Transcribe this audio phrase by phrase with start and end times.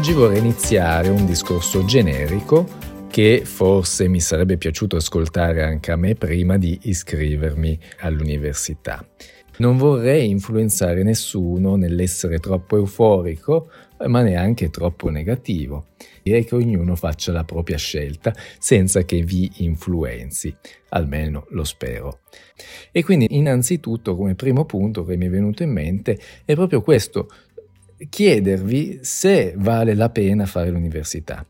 [0.00, 2.66] Oggi vorrei iniziare un discorso generico
[3.10, 9.06] che forse mi sarebbe piaciuto ascoltare anche a me prima di iscrivermi all'università.
[9.58, 13.68] Non vorrei influenzare nessuno nell'essere troppo euforico,
[14.06, 15.88] ma neanche troppo negativo.
[16.22, 20.56] Direi che ognuno faccia la propria scelta senza che vi influenzi,
[20.88, 22.20] almeno lo spero.
[22.90, 27.28] E quindi innanzitutto come primo punto che mi è venuto in mente è proprio questo,
[28.08, 31.44] chiedervi se vale la pena fare l'università.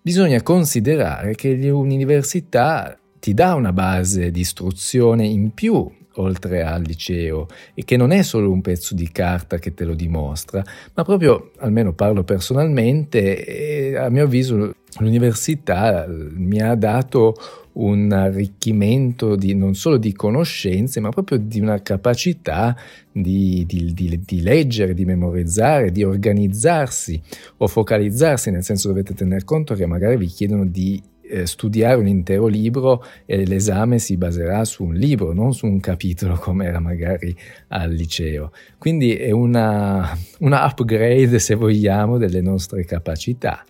[0.00, 7.46] Bisogna considerare che l'università ti dà una base di istruzione in più oltre al liceo
[7.72, 10.62] e che non è solo un pezzo di carta che te lo dimostra,
[10.94, 17.34] ma proprio, almeno parlo personalmente, a mio avviso l'università mi ha dato
[17.74, 22.76] un arricchimento di, non solo di conoscenze, ma proprio di una capacità
[23.10, 27.20] di, di, di, leggere, di memorizzare, di organizzarsi
[27.58, 31.00] o focalizzarsi, nel senso dovete tener conto che magari vi chiedono di
[31.32, 35.80] eh, studiare un intero libro e l'esame si baserà su un libro, non su un
[35.80, 37.34] capitolo come era magari
[37.68, 38.52] al liceo.
[38.76, 43.64] Quindi è una, una upgrade, se vogliamo, delle nostre capacità.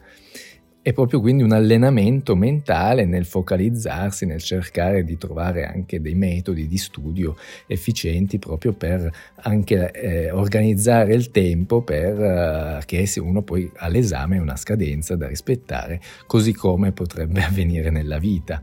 [0.84, 6.66] È proprio quindi un allenamento mentale nel focalizzarsi, nel cercare di trovare anche dei metodi
[6.66, 7.36] di studio
[7.68, 9.08] efficienti proprio per
[9.42, 16.52] anche eh, organizzare il tempo perché eh, uno poi all'esame una scadenza da rispettare, così
[16.52, 18.60] come potrebbe avvenire nella vita.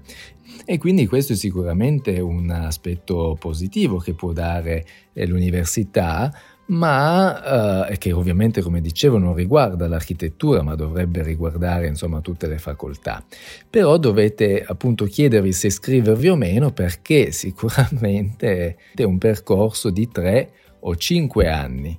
[0.65, 6.33] E quindi questo è sicuramente un aspetto positivo che può dare eh, l'università,
[6.69, 12.57] ma eh, che ovviamente, come dicevo, non riguarda l'architettura, ma dovrebbe riguardare insomma tutte le
[12.57, 13.23] facoltà.
[13.69, 20.51] Però dovete appunto chiedervi se iscrivervi o meno perché sicuramente è un percorso di tre
[20.81, 21.97] o cinque anni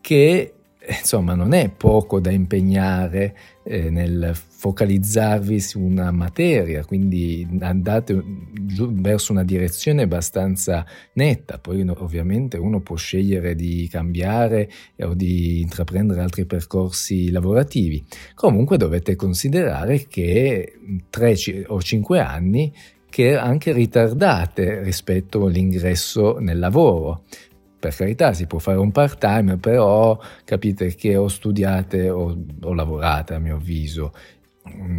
[0.00, 0.54] che
[0.86, 8.20] insomma non è poco da impegnare eh, nel focalizzarvi su una materia, quindi andate
[8.90, 14.68] verso una direzione abbastanza netta, poi ovviamente uno può scegliere di cambiare
[14.98, 18.04] o di intraprendere altri percorsi lavorativi.
[18.34, 20.72] Comunque dovete considerare che
[21.08, 22.74] 3 o 5 anni
[23.08, 27.22] che anche ritardate rispetto all'ingresso nel lavoro.
[27.78, 32.74] Per carità si può fare un part time, però capite che o studiate o, o
[32.74, 34.12] lavorate a mio avviso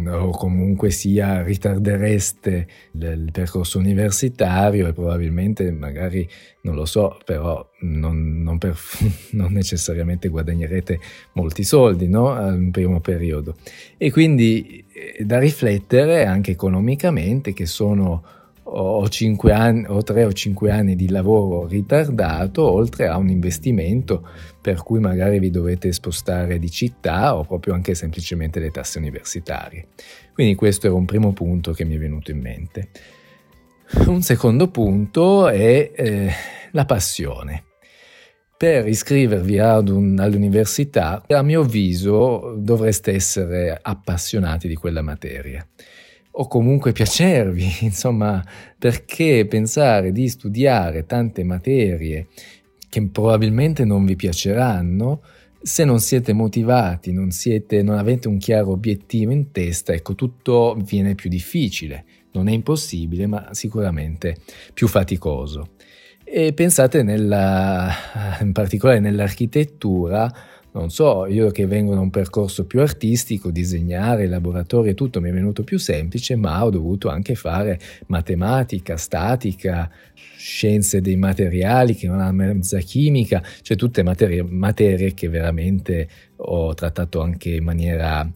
[0.08, 6.28] o comunque sia ritardereste il percorso universitario e probabilmente magari
[6.62, 8.76] non lo so però non, non, per,
[9.32, 10.98] non necessariamente guadagnerete
[11.34, 12.30] molti soldi no?
[12.30, 13.56] al primo periodo
[13.96, 18.24] e quindi eh, da riflettere anche economicamente che sono
[18.72, 19.08] o,
[19.52, 24.26] anni, o 3 o 5 anni di lavoro ritardato, oltre a un investimento
[24.60, 29.88] per cui magari vi dovete spostare di città o proprio anche semplicemente le tasse universitarie.
[30.32, 32.88] Quindi questo era un primo punto che mi è venuto in mente.
[34.06, 36.30] Un secondo punto è eh,
[36.70, 37.64] la passione.
[38.56, 45.66] Per iscrivervi un, all'università, a mio avviso, dovreste essere appassionati di quella materia
[46.32, 48.44] o comunque piacervi, insomma,
[48.78, 52.28] perché pensare di studiare tante materie
[52.88, 55.22] che probabilmente non vi piaceranno,
[55.62, 60.76] se non siete motivati, non, siete, non avete un chiaro obiettivo in testa, ecco, tutto
[60.82, 62.04] viene più difficile.
[62.32, 64.36] Non è impossibile, ma sicuramente
[64.72, 65.72] più faticoso.
[66.24, 67.92] E pensate nella,
[68.40, 70.32] in particolare nell'architettura,
[70.72, 75.30] non so, io che vengo da un percorso più artistico, disegnare, laboratorio e tutto mi
[75.30, 82.06] è venuto più semplice, ma ho dovuto anche fare matematica, statica, scienze dei materiali, che
[82.06, 88.30] non ha mezza chimica, cioè tutte materie, materie che veramente ho trattato anche in maniera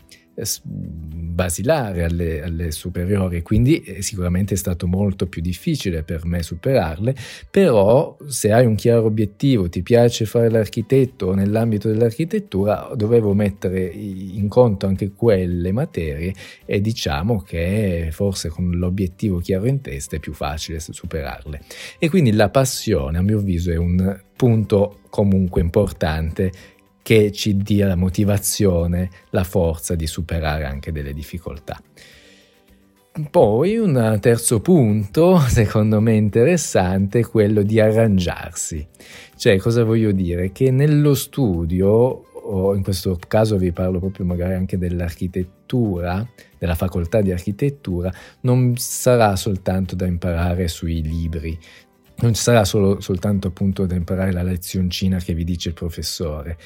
[0.63, 7.15] basilare alle, alle, superiori, quindi eh, sicuramente è stato molto più difficile per me superarle,
[7.51, 13.85] però se hai un chiaro obiettivo, ti piace fare l'architetto o nell'ambito dell'architettura, dovevo mettere
[13.85, 20.19] in conto anche quelle materie e diciamo che forse con l'obiettivo chiaro in testa è
[20.19, 21.61] più facile superarle.
[21.99, 26.53] E quindi la passione, a mio avviso, è un punto comunque importante
[27.05, 31.79] che ci dia la motivazione, la forza di superare anche delle difficoltà.
[33.31, 38.89] Poi un terzo punto, secondo me interessante, è quello di arrangiarsi.
[39.37, 40.51] Cioè, cosa voglio dire?
[40.51, 46.27] Che nello studio, o in questo caso vi parlo proprio magari anche dell'architettura,
[46.59, 48.11] della facoltà di architettura,
[48.41, 51.59] non sarà soltanto da imparare sui libri,
[52.21, 56.57] non sarà solo, soltanto appunto da imparare la lezioncina che vi dice il professore,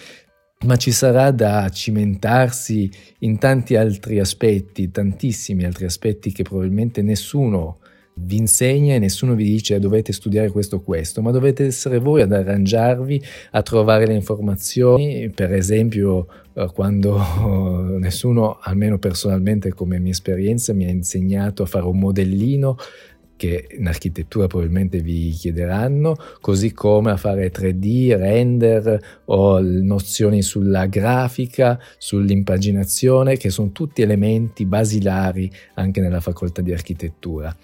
[0.66, 2.90] ma ci sarà da cimentarsi
[3.20, 7.78] in tanti altri aspetti, tantissimi altri aspetti che probabilmente nessuno
[8.20, 12.22] vi insegna e nessuno vi dice dovete studiare questo o questo, ma dovete essere voi
[12.22, 13.22] ad arrangiarvi,
[13.52, 17.16] a trovare le informazioni, per esempio eh, quando
[17.98, 22.76] nessuno, almeno personalmente come mia esperienza, mi ha insegnato a fare un modellino
[23.38, 30.86] che in architettura probabilmente vi chiederanno, così come a fare 3D, render o nozioni sulla
[30.86, 37.56] grafica, sull'impaginazione, che sono tutti elementi basilari anche nella facoltà di architettura.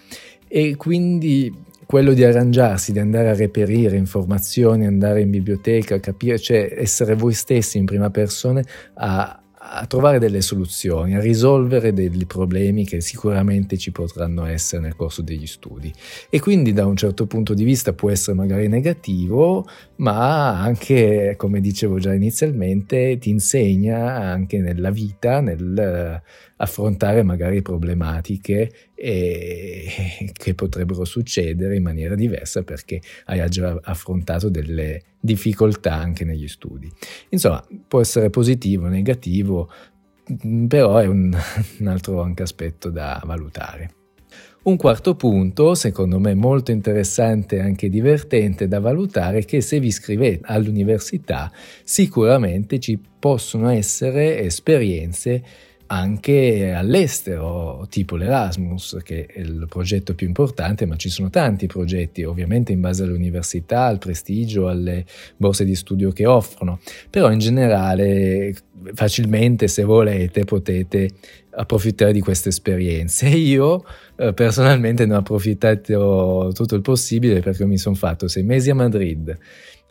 [0.47, 1.53] E quindi
[1.85, 7.33] quello di arrangiarsi, di andare a reperire informazioni, andare in biblioteca, capire, cioè essere voi
[7.33, 8.63] stessi in prima persona
[8.95, 14.95] a, a trovare delle soluzioni, a risolvere dei problemi che sicuramente ci potranno essere nel
[14.95, 15.91] corso degli studi.
[16.29, 19.67] E quindi da un certo punto di vista può essere magari negativo,
[19.97, 26.21] ma anche, come dicevo già inizialmente, ti insegna anche nella vita, nel
[26.57, 29.87] affrontare magari problematiche e,
[30.31, 36.89] che potrebbero succedere in maniera diversa perché hai già affrontato delle difficoltà anche negli studi.
[37.29, 39.69] Insomma, può essere positivo, negativo,
[40.67, 41.35] però è un,
[41.79, 43.91] un altro anche aspetto da valutare.
[44.63, 49.79] Un quarto punto, secondo me molto interessante e anche divertente da valutare, è che se
[49.79, 51.51] vi iscrivete all'università
[51.83, 55.43] sicuramente ci possono essere esperienze
[55.87, 62.23] anche all'estero, tipo l'Erasmus, che è il progetto più importante, ma ci sono tanti progetti,
[62.23, 65.05] ovviamente in base all'università, al prestigio, alle
[65.37, 66.79] borse di studio che offrono,
[67.09, 68.55] però in generale
[68.93, 71.09] facilmente se volete potete
[71.51, 73.27] approfittare di queste esperienze.
[73.35, 73.83] Io
[74.15, 78.75] eh, personalmente ne ho approfittato tutto il possibile perché mi sono fatto sei mesi a
[78.75, 79.37] Madrid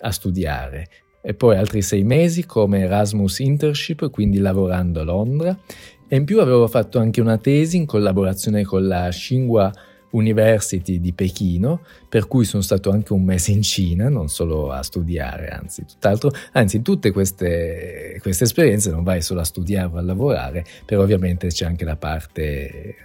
[0.00, 0.88] a studiare,
[1.26, 5.59] e poi altri sei mesi come Erasmus Internship, quindi lavorando a Londra.
[6.06, 9.73] E in più avevo fatto anche una tesi in collaborazione con la Tsinghua
[10.14, 14.82] University di Pechino, per cui sono stato anche un mese in Cina, non solo a
[14.82, 20.02] studiare, anzi tutt'altro, anzi tutte queste, queste esperienze non vai solo a studiare o a
[20.02, 22.96] lavorare, però ovviamente c'è anche la parte eh,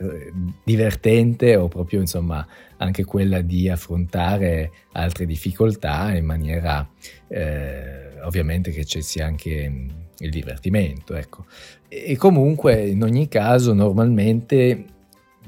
[0.63, 2.45] divertente o proprio insomma
[2.77, 6.87] anche quella di affrontare altre difficoltà in maniera
[7.27, 9.71] eh, ovviamente che ci sia anche
[10.19, 11.45] il divertimento, ecco.
[11.87, 14.97] E comunque in ogni caso normalmente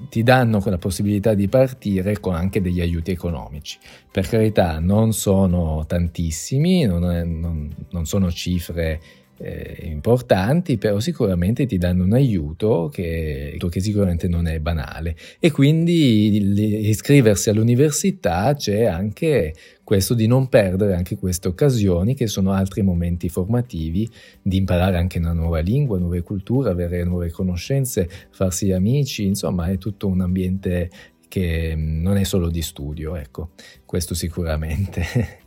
[0.10, 3.78] ti danno la possibilità di partire con anche degli aiuti economici.
[4.12, 9.00] Per carità non sono tantissimi, non, è, non, non sono cifre
[9.42, 15.16] eh, importanti, però sicuramente ti danno un aiuto che, che, sicuramente non è banale.
[15.40, 19.54] E quindi iscriversi all'università c'è anche
[19.84, 24.10] questo di non perdere anche queste occasioni che sono altri momenti formativi,
[24.42, 29.78] di imparare anche una nuova lingua, nuove culture, avere nuove conoscenze, farsi amici, insomma è
[29.78, 30.90] tutto un ambiente
[31.28, 33.52] che non è solo di studio, ecco,
[33.86, 35.40] questo sicuramente.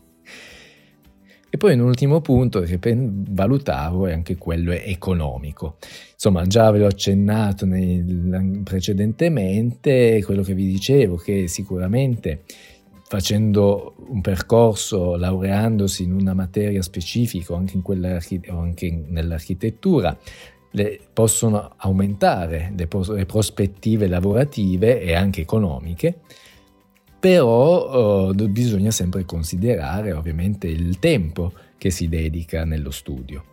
[1.54, 5.76] E poi un ultimo punto che valutavo è anche quello economico.
[6.12, 12.42] Insomma, già ve l'ho accennato nel, precedentemente, quello che vi dicevo, che sicuramente
[13.06, 17.80] facendo un percorso, laureandosi in una materia specifica o anche,
[18.48, 20.18] anche nell'architettura,
[20.72, 26.18] le, possono aumentare le, le prospettive lavorative e anche economiche
[27.24, 33.44] però uh, bisogna sempre considerare ovviamente il tempo che si dedica nello studio.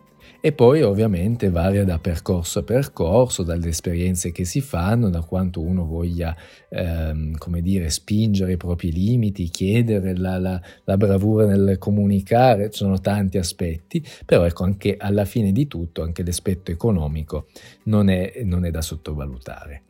[0.42, 5.62] E poi ovviamente varia da percorso a percorso, dalle esperienze che si fanno, da quanto
[5.62, 6.36] uno voglia,
[6.68, 12.76] ehm, come dire, spingere i propri limiti, chiedere la, la, la, bravura nel comunicare, ci
[12.76, 17.46] sono tanti aspetti, però ecco anche alla fine di tutto anche l'aspetto economico
[17.84, 19.84] non è, non è da sottovalutare.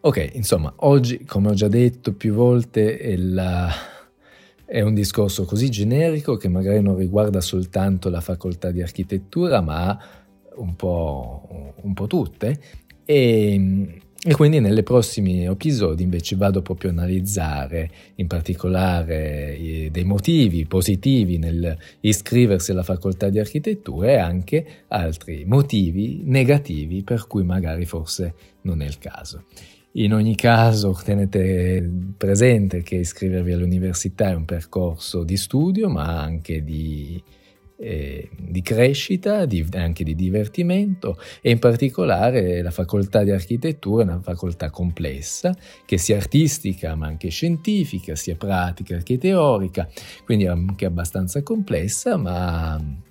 [0.00, 3.68] Ok, insomma, oggi, come ho già detto più volte, è, la,
[4.64, 9.98] è, un discorso così generico che magari non riguarda soltanto la facoltà di architettura, ma
[10.54, 12.60] un po', un po tutte.
[13.04, 20.64] E, e quindi nei prossimi episodi invece vado proprio a analizzare in particolare dei motivi
[20.66, 27.84] positivi nel iscriversi alla facoltà di architettura e anche altri motivi negativi per cui magari
[27.84, 29.44] forse non è il caso.
[29.92, 36.62] In ogni caso tenete presente che iscrivervi all'università è un percorso di studio ma anche
[36.62, 37.20] di,
[37.78, 41.18] eh, di crescita, di, anche di divertimento.
[41.40, 47.06] E in particolare la facoltà di architettura è una facoltà complessa che sia artistica ma
[47.06, 49.88] anche scientifica, sia pratica che teorica,
[50.26, 53.06] quindi anche abbastanza complessa ma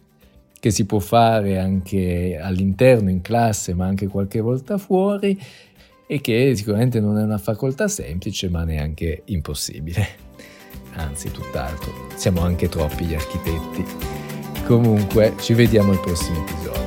[0.60, 5.40] che si può fare anche all'interno, in classe, ma anche qualche volta fuori
[6.08, 10.08] e che sicuramente non è una facoltà semplice, ma neanche impossibile.
[10.94, 12.08] Anzi, tutt'altro.
[12.16, 13.86] Siamo anche troppi gli architetti.
[14.66, 16.87] Comunque, ci vediamo al prossimo episodio.